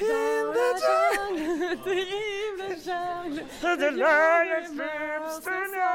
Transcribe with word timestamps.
In 0.00 0.06
the 0.06 0.68
jungle, 0.80 1.92
in 1.92 2.56
the 2.56 2.74
jungle, 2.82 3.44
the 3.60 3.90
lion 3.90 4.66
sleeps 4.66 5.44
tonight. 5.44 5.90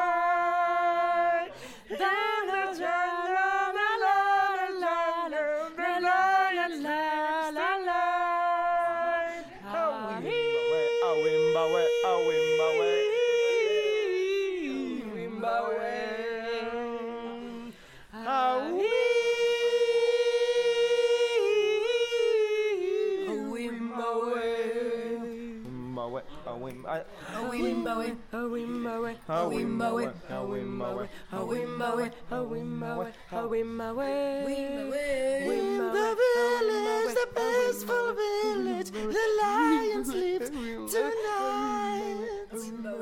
Owimbawe, 26.06 26.96
Owimbawe, 27.34 28.08
Awimbawe, 28.34 29.10
awimbawe, 29.30 30.06
awimbawe, 30.14 30.14
awimbawe, 30.30 31.10
awimbawe, 31.32 32.06
awimbawe, 32.32 33.08
awimbawe. 33.32 34.10
In 34.46 35.78
the 35.94 36.08
village, 36.22 37.14
the 37.16 37.28
peaceful 37.36 38.08
village, 38.14 38.90
the 38.92 39.26
lion 39.42 40.06
sleeps 40.06 40.50
tonight. 40.50 40.94
In 42.54 42.84
the 42.84 42.94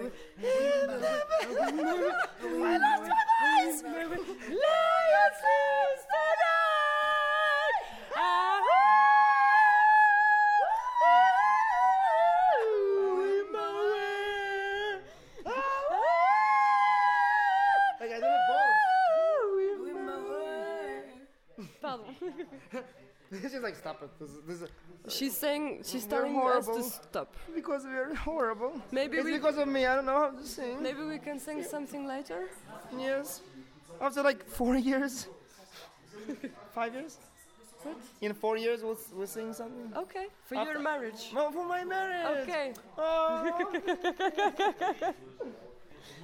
village, 1.59 2.13
I 2.41 2.77
lost 2.77 3.83
my 3.83 4.03
voice. 4.05 4.27
Lion 4.47 5.31
sleeps 5.41 6.03
tonight. 6.07 6.63
Like 17.99 18.11
I 18.11 18.15
did 18.15 18.23
it 18.23 18.41
This 23.31 23.53
is 23.57 23.61
like 23.63 23.75
stop 23.75 24.01
it. 24.03 24.09
This 24.19 24.29
is, 24.29 24.37
this 24.47 24.61
is 24.61 24.69
She's 25.17 25.35
saying, 25.35 25.83
she's 25.83 26.05
We're 26.05 26.21
telling 26.21 26.37
us 26.39 26.65
to 26.67 26.83
stop. 26.83 27.35
because 27.53 27.83
we're 27.83 28.13
horrible. 28.15 28.73
Maybe 28.91 29.17
it's 29.17 29.25
we- 29.25 29.33
because 29.33 29.57
of 29.57 29.67
me. 29.67 29.85
I 29.85 29.95
don't 29.95 30.05
know 30.05 30.17
how 30.25 30.29
to 30.31 30.45
sing. 30.45 30.81
Maybe 30.81 31.03
we 31.03 31.17
can 31.19 31.39
sing 31.39 31.63
something 31.63 32.07
later? 32.07 32.47
Yes. 32.97 33.41
After 33.99 34.21
like 34.23 34.45
four 34.47 34.75
years. 34.89 35.27
Five 36.73 36.93
years? 36.93 37.17
What? 37.83 37.97
In 38.21 38.33
four 38.33 38.55
years, 38.55 38.81
we'll, 38.81 38.97
we'll 39.13 39.27
sing 39.27 39.51
something. 39.53 39.91
Okay, 40.03 40.27
for 40.45 40.55
After- 40.55 40.71
your 40.73 40.81
marriage. 40.81 41.31
No, 41.33 41.51
for 41.51 41.65
my 41.67 41.83
marriage. 41.83 42.47
Okay. 42.47 42.73
Oh. 42.97 43.73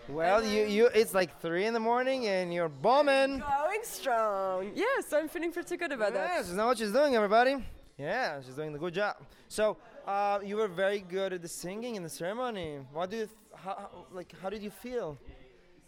Well, 0.09 0.45
you, 0.45 0.65
you, 0.67 0.87
it's 0.93 1.15
like 1.15 1.41
three 1.41 1.67
in 1.67 1.75
the 1.75 1.81
morning 1.81 2.27
and 2.27 2.53
you're 2.53 2.69
bombing. 2.69 3.39
Going 3.39 3.81
strong. 3.85 4.73
Yeah, 4.75 4.85
so 5.07 5.19
I'm 5.19 5.29
feeling 5.29 5.53
pretty 5.53 5.77
good 5.77 5.93
about 5.93 6.13
Yeah, 6.15 6.27
that. 6.27 6.47
she's 6.47 6.55
know 6.55 6.67
what 6.67 6.79
she's 6.79 6.91
doing, 6.93 7.15
everybody. 7.15 7.57
Yeah, 7.97 8.41
she's 8.43 8.55
doing 8.55 8.73
the 8.73 8.79
good 8.79 8.95
job. 8.95 9.17
So, 9.49 9.77
uh, 10.07 10.41
you 10.45 10.57
were 10.57 10.69
very 10.69 11.01
good 11.01 11.33
at 11.35 11.43
the 11.43 11.49
singing 11.49 11.95
in 11.95 12.03
the 12.03 12.09
ceremony. 12.09 12.79
What 12.93 13.11
do 13.11 13.19
you, 13.19 13.29
how- 13.55 14.07
like, 14.13 14.35
how 14.43 14.51
did 14.51 14.63
you 14.63 14.71
feel? 14.71 15.17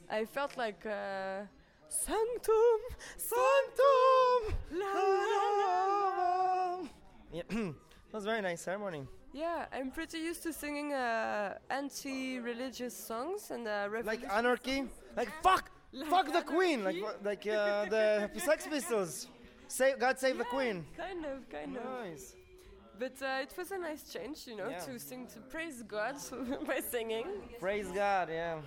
I 0.08 0.24
felt 0.26 0.56
like 0.56 0.84
uh, 0.86 1.40
Sanctum, 1.88 2.78
Sanctum, 3.16 4.54
la, 4.72 4.86
la, 4.86 5.58
la. 5.60 5.81
Yeah, 7.32 7.42
that 7.48 7.74
was 8.12 8.24
a 8.24 8.28
very 8.28 8.42
nice 8.42 8.60
ceremony. 8.62 9.06
Yeah, 9.32 9.64
I'm 9.72 9.90
pretty 9.90 10.18
used 10.18 10.42
to 10.42 10.52
singing 10.52 10.92
uh, 10.92 11.54
anti-religious 11.70 12.94
songs 12.94 13.50
and 13.50 13.66
uh, 13.66 13.88
Like 14.04 14.24
anarchy, 14.30 14.84
like 15.16 15.30
fuck, 15.42 15.70
Like 15.92 16.08
fuck 16.08 16.32
the 16.32 16.42
queen, 16.42 16.84
like 16.84 16.96
like 17.24 17.46
uh, 17.46 17.86
the 17.86 18.30
Sex 18.38 18.66
Pistols. 18.66 19.28
Save, 19.68 19.98
God 19.98 20.18
save 20.18 20.36
the 20.36 20.44
queen. 20.44 20.84
Kind 20.96 21.24
of, 21.24 21.48
kind 21.48 21.76
of. 21.78 21.84
Nice. 21.84 22.34
But 22.98 23.16
uh, 23.22 23.40
it 23.46 23.54
was 23.56 23.70
a 23.70 23.78
nice 23.78 24.12
change, 24.12 24.46
you 24.46 24.54
know, 24.56 24.68
Yeah. 24.68 24.80
to 24.80 24.98
sing 24.98 25.26
to 25.28 25.40
praise 25.40 25.82
God 25.82 26.16
by 26.66 26.80
singing. 26.80 27.26
Praise 27.58 27.88
God, 27.88 28.28
yeah. 28.30 28.58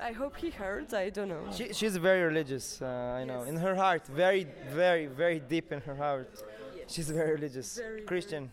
I 0.00 0.12
hope 0.12 0.36
he 0.36 0.50
heard. 0.50 0.92
I 0.94 1.10
don't 1.10 1.28
know. 1.28 1.44
She, 1.56 1.72
she's 1.72 1.96
very 1.98 2.22
religious, 2.22 2.80
uh, 2.82 2.86
I 3.20 3.24
know. 3.24 3.42
In 3.42 3.56
her 3.56 3.74
heart, 3.76 4.06
very, 4.08 4.46
very, 4.72 5.06
very 5.06 5.38
deep 5.38 5.70
in 5.70 5.80
her 5.82 5.94
heart. 5.94 6.42
She's 6.88 7.10
very 7.10 7.32
religious. 7.32 7.76
Very, 7.78 8.02
Christian, 8.02 8.50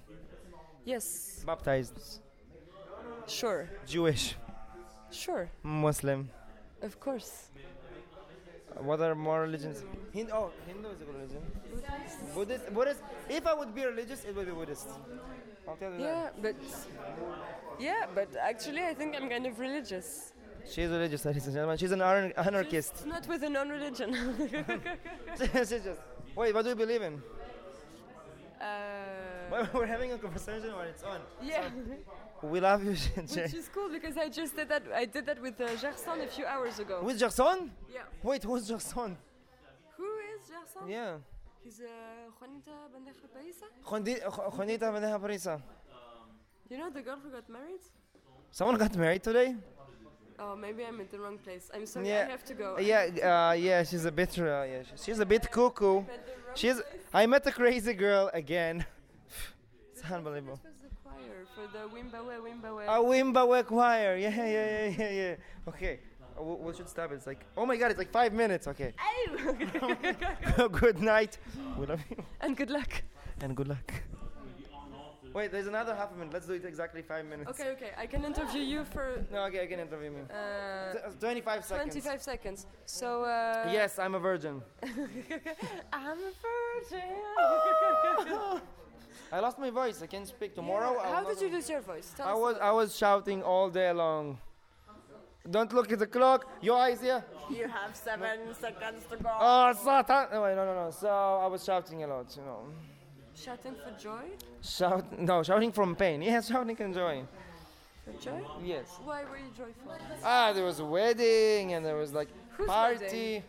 Yes, 0.86 1.44
baptized, 1.46 2.20
sure, 3.28 3.70
Jewish, 3.86 4.36
sure, 5.12 5.50
Muslim. 5.64 6.30
of 6.82 7.00
course. 7.00 7.50
Uh, 8.76 8.82
What 8.84 9.00
are 9.02 9.14
more 9.16 9.42
religions? 9.42 9.84
Hindu, 10.14 10.32
oh, 10.34 10.50
Hindu 10.66 10.88
is 10.90 11.02
a 11.02 11.06
good 11.06 11.16
religion. 11.16 11.44
Buddhist, 12.34 12.74
Buddhist. 12.74 13.02
If 13.30 13.46
I 13.46 13.54
would 13.54 13.76
be 13.76 13.86
religious, 13.86 14.24
it 14.26 14.34
would 14.36 14.46
be 14.48 14.54
Buddhist. 14.54 14.88
I'll 15.68 15.76
tell 15.76 15.94
you 15.94 16.02
Yeah, 16.04 16.30
but 16.42 16.56
yeah, 17.80 18.06
but 18.16 18.30
actually, 18.42 18.84
I 18.84 18.94
think 18.94 19.16
I'm 19.16 19.30
kind 19.30 19.46
of 19.46 19.60
religious. 19.60 20.34
She's 20.66 20.90
religious, 20.90 21.26
ladies 21.28 21.46
and 21.46 21.54
gentlemen. 21.54 21.78
She's 21.78 21.92
an 21.92 22.00
anar- 22.00 22.34
anarchist. 22.38 22.94
Just 22.94 23.06
not 23.08 23.28
with 23.28 23.44
a 23.44 23.50
non-religion. 23.50 24.10
She's 25.38 25.70
just. 25.70 26.00
Wait, 26.36 26.54
what 26.56 26.64
do 26.64 26.70
you 26.70 26.76
believe 26.76 27.02
in? 27.02 27.22
Uh, 28.62 29.66
We're 29.74 29.86
having 29.86 30.12
a 30.14 30.18
conversation 30.18 30.76
when 30.78 30.88
it's 30.88 31.04
on. 31.04 31.20
yeah, 31.44 31.70
We 32.44 32.60
love 32.60 32.84
you, 32.84 32.92
which 32.92 33.54
is 33.62 33.70
cool 33.74 33.90
because 33.90 34.16
I 34.18 34.30
just 34.30 34.56
did 34.56 34.70
that. 34.70 34.84
I 34.94 35.06
did 35.06 35.26
that 35.26 35.40
with 35.42 35.60
uh, 35.62 35.68
Gerson 35.82 36.22
a 36.22 36.28
few 36.28 36.46
hours 36.46 36.80
ago. 36.80 37.02
With 37.04 37.20
Gerson? 37.20 37.72
yeah. 37.94 38.02
Wait, 38.24 38.44
who's 38.44 38.68
Gerson? 38.70 39.18
Who 39.98 40.10
is 40.34 40.42
Gerson? 40.52 40.90
Yeah. 40.90 41.18
He's 41.64 41.80
uh, 41.82 41.86
Juanita 42.40 42.72
Bandeja. 42.94 43.24
Juandi- 43.86 44.56
Juanita 44.58 44.86
Bandeja 44.94 45.20
Parisa. 45.24 45.62
You 46.70 46.78
know 46.78 46.90
the 46.90 47.02
girl 47.02 47.18
who 47.24 47.30
got 47.30 47.48
married? 47.50 47.82
Someone 48.52 48.78
got 48.78 48.96
married 48.96 49.24
today? 49.24 49.56
Oh, 50.44 50.56
maybe 50.56 50.84
I'm 50.84 51.00
at 51.00 51.12
the 51.12 51.20
wrong 51.20 51.38
place. 51.38 51.70
I'm 51.74 51.86
sorry. 51.86 52.08
Yeah. 52.08 52.26
I 52.28 52.32
have 52.32 52.44
to 52.46 52.56
go. 52.56 52.80
Yeah, 52.80 53.50
uh, 53.50 53.54
yeah, 53.54 53.84
she's 53.84 54.06
a 54.06 54.12
bit, 54.12 54.38
uh, 54.40 54.44
yeah, 54.44 54.82
she- 54.84 55.04
she's 55.04 55.20
a 55.20 55.26
bit 55.26 55.52
cuckoo. 55.52 55.98
I'm 56.00 56.10
at 56.10 56.26
the 56.26 56.32
wrong 56.32 56.56
She's, 56.56 56.74
place. 56.82 57.04
I 57.14 57.26
met 57.28 57.46
a 57.46 57.52
crazy 57.52 57.94
girl 57.94 58.32
again. 58.34 58.84
it's 59.94 60.04
unbelievable. 60.12 60.60
This 60.64 60.74
was 60.82 60.82
the 60.82 60.90
choir 61.04 61.46
for 61.54 61.66
the 61.76 61.84
Wimbawe 61.94 62.36
Wimbawe. 62.46 62.86
A 62.88 63.00
Wimbawe 63.12 63.66
choir. 63.68 64.18
Yeah, 64.18 64.36
yeah, 64.36 64.48
yeah, 64.48 64.88
yeah, 64.98 65.12
yeah. 65.12 65.70
Okay, 65.70 66.00
uh, 66.40 66.44
we, 66.44 66.54
we 66.66 66.74
should 66.76 66.90
stop. 66.90 67.12
It's 67.12 67.28
like, 67.28 67.46
oh 67.56 67.68
my 67.68 67.78
god, 67.78 67.92
it's 67.92 68.00
like 68.00 68.12
five 68.12 68.34
minutes. 68.34 68.66
Okay. 68.68 68.94
good 70.72 71.00
night. 71.00 71.38
We 71.78 71.86
love 71.86 72.02
you. 72.10 72.24
and 72.42 72.58
good 72.58 72.72
luck. 72.72 73.04
And 73.42 73.56
good 73.56 73.68
luck. 73.68 73.94
Wait, 75.34 75.52
there's 75.52 75.68
another 75.68 75.96
half 75.96 76.12
a 76.12 76.16
minute. 76.16 76.34
Let's 76.34 76.46
do 76.46 76.54
it 76.54 76.66
exactly 76.66 77.02
five 77.02 77.26
minutes. 77.26 77.50
Okay, 77.52 77.70
okay. 77.70 77.92
I 77.98 78.06
can 78.06 78.26
interview 78.26 78.62
you 78.62 78.84
for 78.84 79.24
No, 79.32 79.44
okay, 79.46 79.64
I 79.64 79.68
can 79.68 79.80
interview 79.80 80.12
me. 80.12 80.22
uh, 80.30 81.08
uh, 81.08 81.12
25 81.20 81.64
seconds. 81.66 81.94
25 81.94 82.22
seconds. 82.22 82.66
So. 82.86 83.24
Uh, 83.24 83.70
Yes, 83.72 83.98
I'm 84.00 84.16
a 84.16 84.20
virgin. 84.20 84.62
I'm 85.94 86.18
a 86.18 86.34
virgin. 86.46 87.12
I 89.32 89.40
lost 89.40 89.58
my 89.58 89.70
voice. 89.70 90.02
I 90.02 90.08
can't 90.08 90.28
speak 90.28 90.54
tomorrow. 90.54 90.96
Yeah, 91.02 91.16
How 91.16 91.24
did 91.24 91.40
you 91.40 91.50
lose 91.50 91.70
your 91.70 91.82
voice? 91.82 92.14
Tell 92.16 92.28
I 92.28 92.34
was 92.34 92.58
I 92.62 92.72
was 92.72 92.98
shouting 92.98 93.42
all 93.44 93.70
day 93.70 93.92
long. 93.94 94.38
Don't 95.50 95.72
look 95.74 95.92
at 95.92 96.00
the 96.00 96.08
clock. 96.08 96.46
Your 96.62 96.78
eyes 96.78 97.02
here. 97.02 97.24
You 97.50 97.68
have 97.68 97.96
seven 97.96 98.54
seconds 98.54 99.06
to 99.10 99.18
go. 99.18 99.30
Oh, 99.40 99.74
Satan! 99.74 100.28
No, 100.32 100.44
wait, 100.44 100.56
no, 100.56 100.66
no, 100.66 100.76
no. 100.86 100.92
So 100.92 101.08
I 101.08 101.48
was 101.48 101.64
shouting 101.64 102.04
a 102.04 102.08
lot, 102.08 102.28
you 102.38 102.44
know. 102.44 102.62
Shouting 103.36 103.76
for 103.76 103.92
joy? 104.02 104.26
Shout, 104.62 105.20
no, 105.20 105.44
shouting 105.44 105.72
from 105.72 105.96
pain. 105.96 106.22
Yes, 106.32 106.48
shouting 106.50 106.80
and 106.80 106.94
joy. 106.94 107.24
For 108.06 108.24
joy? 108.24 108.42
Yes. 108.64 109.00
Why 109.04 109.24
were 109.24 109.38
you 109.38 109.52
joyful? 109.58 109.94
Ah, 110.24 110.54
there 110.54 110.66
was 110.66 110.80
a 110.80 110.86
wedding 110.86 111.74
and 111.74 111.86
there 111.86 111.96
was 111.96 112.14
like 112.14 112.30
Whose 112.58 112.68
party. 112.68 113.44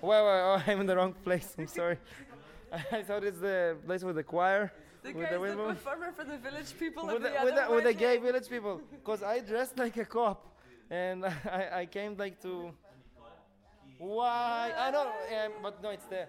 Well, 0.00 0.24
well, 0.24 0.54
oh, 0.56 0.62
I'm 0.70 0.80
in 0.80 0.86
the 0.86 0.96
wrong 0.96 1.14
place. 1.24 1.54
I'm 1.58 1.66
sorry. 1.66 1.98
I 2.92 3.02
thought 3.02 3.24
it's 3.24 3.38
the 3.38 3.76
place 3.86 4.02
with 4.02 4.16
the 4.16 4.22
choir, 4.22 4.72
The 5.02 5.12
With 5.12 5.30
the 5.30 5.38
the 5.38 5.74
performer 5.74 6.12
for 6.12 6.24
the 6.24 6.38
village 6.38 6.78
people 6.78 7.06
with 7.06 7.22
the, 7.22 7.30
the, 7.30 7.44
with 7.44 7.54
the, 7.54 7.74
with 7.74 7.84
the 7.84 7.94
gay 7.94 8.18
village 8.18 8.48
people. 8.48 8.80
Cause 9.04 9.22
I 9.22 9.40
dressed 9.40 9.78
like 9.78 9.96
a 9.96 10.04
cop, 10.04 10.46
and 10.90 11.24
I, 11.24 11.80
I 11.80 11.86
came 11.86 12.16
like 12.16 12.40
to. 12.42 12.70
Why? 13.98 14.72
I 14.76 14.90
know, 14.90 15.06
um, 15.06 15.52
but 15.62 15.82
no, 15.82 15.90
it's 15.90 16.06
there. 16.06 16.28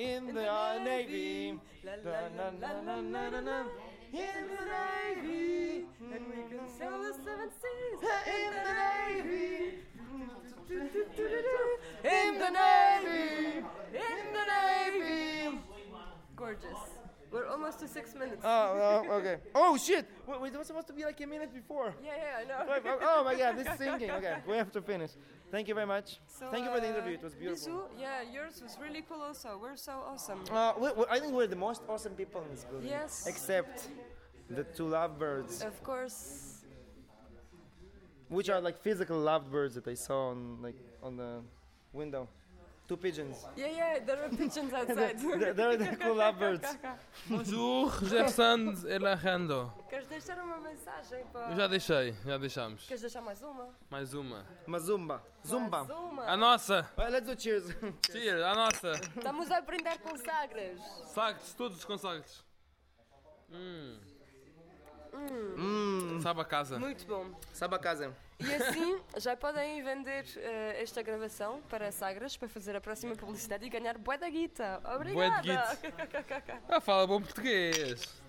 In, 0.00 0.06
In 0.06 0.26
the, 0.28 0.32
the 0.32 0.78
Navy. 0.82 1.52
navy. 1.52 1.60
La, 1.84 1.92
la, 2.10 2.48
la, 2.58 2.70
la, 2.86 3.00
na, 3.02 3.30
na, 3.30 3.40
na. 3.40 3.58
In 4.12 4.46
the 4.48 4.62
navy. 4.64 5.84
And 6.10 6.24
we 6.26 6.40
can 6.48 6.66
sail 6.78 7.02
the 7.02 7.12
seven 7.22 7.50
seas. 7.60 8.00
In 8.26 8.52
the 8.64 8.72
navy. 8.80 9.78
In 12.02 12.38
the 12.38 12.50
navy. 12.50 13.58
In 13.92 14.26
the 14.36 14.44
navy. 14.48 15.58
Gorgeous. 16.34 16.80
We're 17.30 17.46
almost 17.46 17.78
to 17.80 17.86
six 17.88 18.14
minutes. 18.14 18.42
Oh, 18.42 19.04
oh, 19.08 19.12
okay. 19.18 19.36
Oh 19.54 19.76
shit! 19.76 20.04
Wait, 20.26 20.40
wait, 20.40 20.52
it 20.54 20.58
was 20.58 20.66
supposed 20.66 20.88
to 20.88 20.92
be 20.94 21.04
like 21.04 21.20
a 21.20 21.26
minute 21.26 21.52
before. 21.54 21.94
yeah, 22.02 22.12
yeah, 22.16 22.40
I 22.40 22.66
know. 22.66 22.80
Oh, 22.86 22.98
oh 23.02 23.24
my 23.24 23.36
god, 23.36 23.56
this 23.56 23.68
is 23.68 23.78
singing. 23.78 24.10
Okay, 24.10 24.36
we 24.48 24.56
have 24.56 24.72
to 24.72 24.80
finish. 24.82 25.10
Thank 25.50 25.66
you 25.68 25.74
very 25.74 25.86
much. 25.86 26.18
So, 26.28 26.46
Thank 26.50 26.64
you 26.64 26.70
for 26.72 26.80
the 26.80 26.86
uh, 26.86 26.90
interview. 26.90 27.14
It 27.14 27.22
was 27.24 27.34
beautiful. 27.34 27.72
Bisous. 27.72 28.00
Yeah, 28.00 28.22
yours 28.32 28.62
was 28.62 28.78
really 28.80 29.02
cool 29.08 29.20
also. 29.20 29.58
We're 29.60 29.76
so 29.76 29.92
awesome. 30.06 30.40
Uh, 30.50 30.74
we, 30.78 30.88
we, 30.92 31.04
I 31.10 31.18
think 31.18 31.32
we're 31.32 31.48
the 31.48 31.56
most 31.56 31.82
awesome 31.88 32.12
people 32.12 32.42
in 32.42 32.50
this 32.54 32.64
building. 32.64 32.88
Yes. 32.88 33.26
Except 33.26 33.88
the 34.48 34.64
two 34.64 34.86
lovebirds, 34.86 35.62
Of 35.62 35.82
course. 35.82 36.64
which 38.28 38.48
are 38.48 38.60
like 38.60 38.80
physical 38.80 39.18
lovebirds 39.18 39.74
that 39.74 39.88
I 39.88 39.94
saw 39.94 40.30
on 40.30 40.62
like 40.62 40.76
on 41.02 41.16
the 41.16 41.40
window. 41.92 42.28
Two 42.90 42.96
pigeons. 42.96 43.46
Yeah, 43.56 43.68
yeah, 43.68 43.98
there 44.04 44.24
are 44.24 44.28
pigeons 44.28 44.72
outside. 44.74 45.16
they're, 45.38 45.54
they're 45.54 45.76
the 45.76 45.96
cool 45.96 46.16
lovebirds. 46.24 46.66
Bonjour, 47.28 47.88
Jefferson 48.02 48.74
Elahando. 48.88 49.72
Queres 49.88 50.08
deixar 50.08 50.36
uma 50.42 50.58
mensagem 50.58 51.24
para. 51.32 51.52
Eu 51.52 51.56
já 51.56 51.68
deixei, 51.68 52.14
já 52.26 52.36
deixamos. 52.36 52.86
Queres 52.88 53.00
deixar 53.02 53.20
mais 53.20 53.40
uma? 53.42 53.68
Mais 53.88 54.12
uma. 54.12 54.44
Mazumba. 54.66 55.22
Zumba. 55.46 55.84
Mais 55.84 55.90
uma. 55.90 56.24
A 56.24 56.36
nossa! 56.36 56.90
Well, 56.98 57.12
let's 57.12 57.28
do 57.28 57.40
cheers. 57.40 57.64
Cheers, 58.10 58.42
a 58.42 58.54
nossa! 58.54 58.90
Estamos 59.16 59.48
a 59.52 59.60
brindar 59.60 60.00
com 60.00 60.16
sagres. 60.16 60.80
Sagres, 61.14 61.54
todos 61.54 61.84
com 61.84 61.96
sagres. 61.96 62.44
Hum, 63.52 64.00
Mmm. 65.12 66.20
sabe 66.22 66.40
a 66.40 66.44
casa. 66.44 66.78
Muito 66.78 67.06
bom. 67.06 67.26
Sabe 67.52 67.74
a 67.74 67.78
casa. 67.78 68.14
E 68.38 68.54
assim 68.54 69.00
já 69.18 69.36
podem 69.36 69.82
vender 69.82 70.24
eh, 70.36 70.82
esta 70.82 71.02
gravação 71.02 71.60
para 71.68 71.92
Sagres 71.92 72.36
para 72.36 72.48
fazer 72.48 72.74
a 72.74 72.80
próxima 72.80 73.14
publicidade 73.14 73.64
e 73.66 73.68
ganhar 73.68 73.98
bué 73.98 74.16
da 74.16 74.28
guita. 74.28 74.80
Obrigada! 74.94 75.78
Ah, 76.68 76.80
fala 76.80 77.06
bom 77.06 77.20
português. 77.20 78.22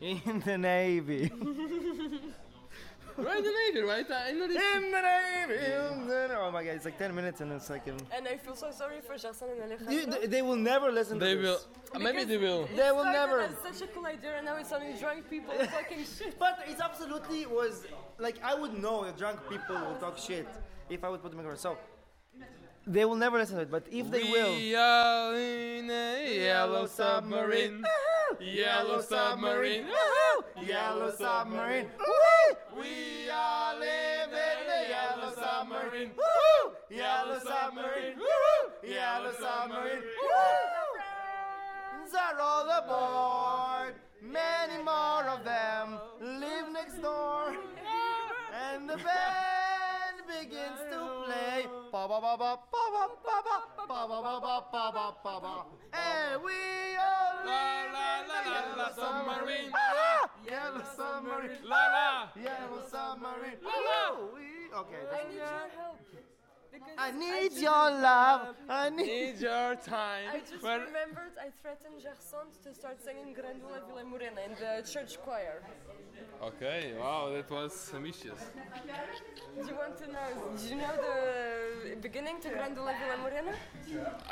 In 0.00 0.40
the 0.40 0.56
navy. 0.56 1.30
Right 3.16 3.38
in 3.38 3.44
the 3.44 3.54
Navy, 3.74 3.80
right? 3.86 4.06
I 4.10 4.32
know 4.32 4.46
this. 4.48 4.56
In 4.76 4.90
the 4.90 5.00
navy. 5.02 5.64
In 5.72 6.06
the 6.08 6.28
na- 6.28 6.46
Oh 6.46 6.50
my 6.50 6.64
god, 6.64 6.74
it's 6.76 6.84
like 6.84 6.98
10 6.98 7.14
minutes 7.14 7.40
and 7.40 7.52
it's 7.52 7.68
like. 7.70 7.86
Um, 7.88 7.96
And 8.16 8.26
I 8.26 8.36
feel 8.36 8.54
so 8.56 8.70
sorry 8.70 9.00
for 9.00 9.16
Gerson 9.18 9.48
and 9.62 9.92
you, 9.92 10.06
they, 10.06 10.26
they 10.26 10.42
will 10.42 10.56
never 10.56 10.90
listen 10.90 11.18
They 11.18 11.34
to 11.34 11.40
will. 11.42 11.54
this. 11.54 11.66
uh, 11.94 11.98
Maybe 11.98 12.24
they 12.24 12.38
will. 12.38 12.68
They 12.74 12.90
will 12.92 13.04
never. 13.04 13.40
as 13.40 13.54
such 13.62 13.82
a 13.88 13.92
cool 13.92 14.06
idea 14.06 14.36
and 14.36 14.46
now 14.46 14.56
it's 14.56 14.72
only 14.72 14.94
drunk 14.98 15.28
people 15.28 15.54
talking 15.76 16.04
shit. 16.04 16.38
But 16.38 16.60
it's 16.66 16.80
absolutely 16.80 17.46
was 17.46 17.84
like 18.18 18.38
I 18.42 18.54
would 18.54 18.74
know 18.80 19.04
that 19.04 19.16
drunk 19.18 19.38
people 19.48 19.76
will 19.76 19.96
talk 19.96 20.16
shit 20.18 20.48
if 20.88 21.04
I 21.04 21.08
would 21.08 21.22
put 21.22 21.30
the 21.32 21.36
microphone. 21.36 21.58
So 21.58 21.76
they 22.86 23.04
will 23.04 23.16
never 23.16 23.38
listen 23.38 23.56
to 23.56 23.62
it. 23.62 23.70
But 23.70 23.84
if 23.90 24.10
they 24.10 24.22
will, 24.24 24.52
We 24.56 24.74
are 24.74 25.34
in 25.36 25.90
a 25.90 26.44
yellow 26.46 26.86
submarine. 26.86 27.84
Yellow 28.40 29.00
submarine. 29.02 29.84
yellow 30.66 31.12
submarine. 31.16 31.88
We 32.76 33.30
are 33.30 33.74
living 33.78 34.34
in 34.34 34.70
a 34.70 34.88
yellow 34.88 35.32
submarine. 35.34 36.10
Yellow 36.90 37.38
submarine. 37.40 38.16
Yellow 38.84 39.32
submarine. 39.40 40.02
Friends 41.90 42.14
are 42.14 42.40
all 42.40 42.68
aboard. 42.80 43.94
Many 44.22 44.82
more 44.82 45.24
of 45.28 45.44
them 45.44 45.98
live 46.20 46.72
next 46.72 47.00
door. 47.00 47.54
And 48.72 48.88
the 48.88 48.96
band 48.96 50.16
begins 50.28 50.80
to 50.90 50.98
play. 51.26 51.66
Ba 51.92 52.06
ba 52.08 52.20
ba 52.20 52.36
ba 52.36 52.58
ba 52.72 52.82
ba 52.92 53.08
ba 53.24 53.46
ba 53.88 54.06
ba 54.08 54.22
ba 54.22 54.40
ba 54.40 54.64
ba 54.72 54.92
ba 54.92 55.14
ba 55.24 55.40
ba. 55.40 55.54
And 55.92 56.42
we 56.42 56.52
all 56.96 57.44
La 57.46 57.50
live 57.50 57.92
la 57.92 58.06
in 58.20 58.28
la 58.28 58.38
the 58.44 58.50
la 58.50 58.54
la 58.54 58.60
yellow 58.60 58.90
submarine. 58.96 59.70
Yellow 60.50 60.82
submarine. 60.96 61.58
La 61.64 61.84
la. 61.94 62.28
Yellow 62.36 62.82
submarine. 62.90 63.58
La. 63.62 64.18
Woo! 64.18 64.80
Okay. 64.80 65.02
I 65.12 65.28
need 65.28 65.36
your 65.36 65.68
help. 65.78 65.98
Because 66.72 66.94
I 66.98 67.10
need 67.10 67.50
just, 67.50 67.62
your 67.62 67.90
love. 67.90 68.54
I 68.68 68.90
need. 68.90 69.06
Need 69.06 69.40
your 69.40 69.74
time. 69.76 70.28
I 70.32 70.38
just 70.38 70.62
Well, 70.62 70.78
remembered 70.78 71.34
I 71.40 71.50
threatened 71.60 72.00
Gerson 72.02 72.46
to 72.64 72.74
start 72.74 73.02
singing 73.02 73.34
Grândola 73.34 73.80
Vila 73.88 74.04
Morena 74.04 74.40
in 74.46 74.54
the 74.54 74.88
church 74.88 75.20
choir. 75.20 75.62
Okay, 76.42 76.94
wow, 76.98 77.30
that 77.34 77.50
was 77.50 77.92
ambitious. 77.94 78.40
Do 79.56 79.66
you 79.66 79.74
want 79.74 79.98
to 79.98 80.06
know? 80.06 80.28
Do 80.56 80.68
you 80.68 80.76
know 80.76 80.94
the 81.84 81.96
beginning 82.00 82.40
to 82.42 82.48
Grândola 82.48 82.94
Vila 83.00 83.16
Morena? 83.20 83.52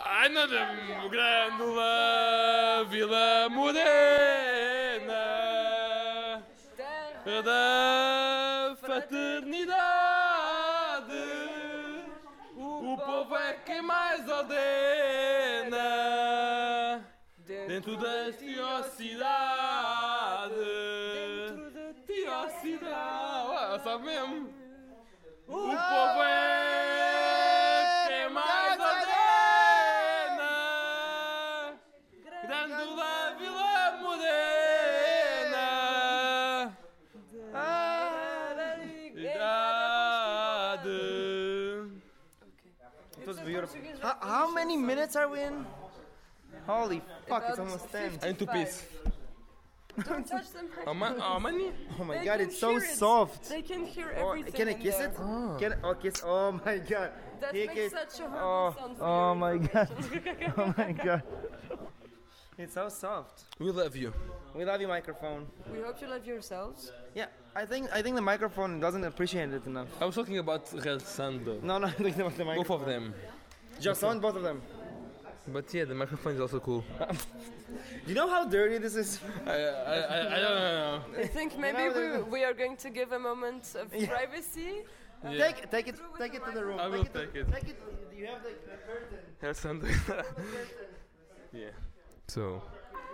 I 0.04 0.28
know 0.28 0.46
the 0.46 0.64
Grândola 1.14 2.88
Vila 2.90 3.48
Morena 3.50 4.57
Da 7.44 8.76
fraternidade. 8.80 9.68
O 12.56 12.96
povo 12.96 13.36
é 13.36 13.52
quem 13.64 13.80
mais 13.80 14.28
ordena 14.28 15.78
dentro 17.38 17.96
da 17.96 18.32
tiocidade. 18.32 19.28
Dentro 21.14 21.70
de 21.70 21.94
Tiocidade, 22.06 23.82
sabe 23.84 24.04
mesmo? 24.04 24.52
O 25.46 25.52
povo 25.52 26.22
é 26.22 26.37
beautiful. 43.66 43.80
How, 44.02 44.16
how 44.20 44.54
many 44.54 44.76
minutes 44.76 45.16
are 45.16 45.28
we 45.28 45.40
in? 45.42 45.66
Holy 46.66 47.02
fuck, 47.28 47.44
it's 47.48 47.58
almost 47.58 47.90
10. 47.92 48.10
50. 48.10 48.26
Ain't 48.26 48.38
two 48.38 48.46
piece. 48.46 48.84
Don't 50.04 50.26
touch 50.26 50.50
them. 50.52 50.66
How, 50.84 50.92
ma- 50.92 51.18
how 51.18 51.38
many? 51.40 51.72
Oh 51.98 52.04
my 52.04 52.18
They 52.18 52.24
god, 52.26 52.38
can 52.38 52.48
it's 52.48 52.58
so 52.58 52.70
hear 52.70 52.78
it. 52.78 52.90
soft. 52.90 53.48
They 53.48 53.62
can 53.62 53.84
hear 53.84 54.14
Oh, 54.18 54.30
everything. 54.30 54.52
can 54.52 54.68
I 54.68 54.72
in 54.72 54.78
kiss 54.78 54.96
there. 54.96 55.08
it? 55.08 55.58
Can 55.58 55.72
I, 55.72 55.76
oh, 55.82 55.94
kiss. 55.94 56.22
Oh 56.24 56.52
my 56.64 56.78
god. 56.78 57.10
That 57.40 57.54
He 57.54 57.66
makes 57.66 57.74
kissed- 57.74 57.96
such 57.96 58.20
a 58.20 58.24
Oh, 58.26 58.30
horrible 58.30 58.78
sound 58.78 58.96
for 58.98 59.04
oh 59.04 59.26
your 59.26 59.34
my 59.34 59.56
god. 59.58 59.90
information. 59.90 60.52
Oh 60.56 60.74
my 60.78 60.92
god. 60.92 61.22
It's 62.58 62.74
so 62.74 62.88
soft. 62.88 63.44
We 63.58 63.70
love 63.70 63.96
you. 63.96 64.12
We 64.54 64.64
love 64.64 64.80
you, 64.80 64.88
microphone. 64.88 65.46
we 65.72 65.80
hope 65.80 66.00
you 66.00 66.08
love 66.08 66.26
yourselves. 66.26 66.92
Yeah, 67.14 67.26
I 67.54 67.64
think 67.64 67.88
I 67.92 68.02
think 68.02 68.14
the 68.16 68.22
microphone 68.22 68.80
doesn't 68.80 69.04
appreciate 69.04 69.50
it 69.52 69.64
enough. 69.66 69.88
I 70.00 70.04
was 70.04 70.14
talking 70.16 70.38
about 70.38 70.62
Red 70.72 71.00
Sando. 71.00 71.62
No, 71.62 71.78
no, 71.78 71.86
I'm 71.88 71.92
talking 71.92 72.20
about 72.20 72.36
the 72.36 72.44
Both 72.44 72.56
microphone. 72.56 72.80
of 72.80 72.86
them. 72.86 73.14
Just 73.80 74.02
on 74.04 74.20
both 74.20 74.36
of 74.36 74.42
them. 74.42 74.62
But 75.46 75.72
yeah, 75.72 75.84
the 75.84 75.94
microphone 75.94 76.34
is 76.34 76.40
also 76.40 76.60
cool. 76.60 76.84
You 78.06 78.14
know 78.14 78.26
how 78.28 78.46
dirty 78.46 78.78
this 78.78 78.96
is? 78.96 79.20
I, 79.46 79.50
I, 79.50 79.54
I, 79.54 80.36
I 80.36 80.40
don't 80.40 80.56
know. 80.58 81.02
I 81.18 81.26
think 81.26 81.58
maybe 81.58 81.76
know, 81.78 82.24
we, 82.24 82.40
we 82.40 82.44
are 82.44 82.54
going 82.54 82.76
to 82.78 82.88
give 82.90 83.12
a 83.12 83.18
moment 83.18 83.74
of 83.78 83.94
Yeah. 83.94 84.06
privacy. 84.08 84.84
Yeah. 85.22 85.46
Take, 85.46 85.70
take 85.70 85.88
it, 85.88 85.96
take 86.18 86.34
it 86.34 86.42
to 86.46 86.50
the 86.52 86.64
room. 86.64 86.80
I 86.80 86.88
will 86.88 87.04
take 87.04 87.12
take 87.12 87.32
to, 87.34 87.40
it. 87.40 87.52
Take 87.52 87.68
it. 87.68 87.78
You 88.16 88.26
have 88.26 88.42
the, 88.42 88.50
the 88.64 88.78
curtain. 88.86 89.18
Red 89.42 89.54
Sando. 89.54 89.86
yeah. 91.52 91.70
So, 92.28 92.62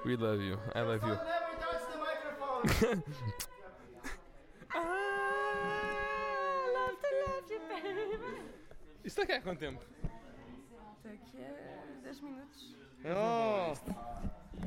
we 0.04 0.14
love 0.16 0.40
you. 0.40 0.56
I 0.74 0.82
love 0.82 1.02
you. 1.02 1.08
Don't 1.08 1.24
never 1.26 1.56
touch 1.58 1.82
the 1.90 1.98
microphone. 1.98 3.02
Ah, 4.74 4.80
love 6.74 6.96
to 7.02 7.08
love 7.26 7.50
you, 7.50 7.60
baby. 7.68 8.40
Isto 9.04 9.22
aqui 9.22 9.32
há 9.32 9.40
quanto 9.42 9.58
tempo? 9.60 9.82
Daqui 11.18 11.38
a 11.38 12.02
10 12.02 12.20
minutos. 12.20 12.74
oh. 13.06 13.74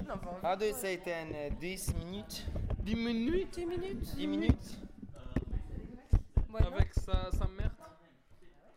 Não 0.08 0.18
vão. 0.18 0.40
How 0.42 0.56
do 0.56 0.66
you 0.66 0.74
say 0.74 0.98
10? 0.98 1.32
Uh, 1.32 1.56
10 1.60 1.94
minutes? 1.94 2.46
10 2.84 2.96
minutes 2.96 3.56
10 3.58 3.66
minutos. 3.68 4.14
10 4.16 4.28
minutes? 4.28 4.78
Bueno. 6.50 6.68
avec 6.68 6.94
sa, 6.94 7.30
sa 7.32 7.48
merde. 7.48 7.72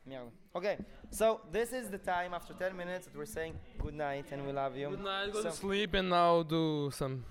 Merde. 0.06 0.30
Okay, 0.54 0.76
so 1.10 1.40
this 1.52 1.72
is 1.72 1.88
the 1.90 1.98
time 1.98 2.34
after 2.34 2.52
10 2.54 2.76
minutes 2.76 3.06
that 3.06 3.14
we're 3.16 3.24
saying 3.26 3.54
good 3.78 3.94
night 3.94 4.26
and 4.32 4.44
we 4.44 4.52
love 4.52 4.76
you. 4.76 4.90
Good 4.90 5.04
night, 5.04 5.32
go 5.32 5.42
to 5.42 5.52
sleep 5.52 5.94
and 5.94 6.10
now 6.10 6.42
do 6.42 6.90
some. 6.90 7.24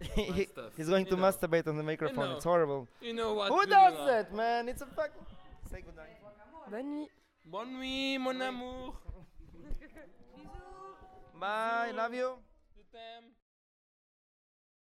He- 0.14 0.46
stuff. 0.46 0.72
He's 0.76 0.88
going 0.88 1.04
You 1.06 1.10
to 1.12 1.16
know. 1.16 1.22
masturbate 1.26 1.66
on 1.68 1.76
the 1.76 1.82
microphone. 1.82 2.30
know. 2.30 2.36
It's 2.36 2.44
horrible. 2.44 2.88
You 3.00 3.14
know 3.14 3.34
what 3.34 3.50
Who 3.52 3.66
does 3.66 3.94
that, 4.06 4.32
man? 4.34 4.68
It's 4.68 4.82
a 4.82 4.86
fucking. 4.86 5.22
Say 5.70 5.82
good 5.82 5.96
night. 5.96 6.18
Bonne 6.70 6.90
nuit. 6.90 7.10
Bonne 7.44 7.72
nuit, 7.78 8.18
mon 8.20 8.40
amour. 8.42 8.94
Bye. 11.40 11.92
Love 11.94 12.14
you. 12.14 12.38